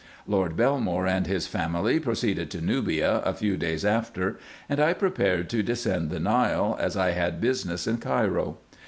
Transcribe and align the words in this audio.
Lord 0.25 0.57
Belmore 0.57 1.05
and 1.05 1.27
his 1.27 1.45
family 1.45 1.99
pro 1.99 2.15
ceeded 2.15 2.49
to 2.49 2.59
Nubia 2.59 3.19
a 3.21 3.35
few 3.35 3.55
days 3.55 3.85
after; 3.85 4.39
and 4.67 4.79
I 4.79 4.93
prepared 4.93 5.47
to 5.51 5.61
descend 5.61 6.09
the 6.09 6.19
Nile, 6.19 6.75
as 6.79 6.97
I 6.97 7.11
had 7.11 7.39
business 7.39 7.85
in 7.85 7.97
Cairo. 7.99 8.57